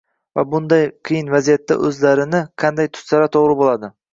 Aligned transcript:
va 0.37 0.43
bunday 0.53 0.85
qiyin 1.09 1.29
vaziyatda 1.35 1.77
o‘zlarini 1.91 2.43
qanday 2.65 2.93
tutsalar 2.97 3.33
to‘g‘ri 3.39 3.63
bo‘ladi? 3.65 3.97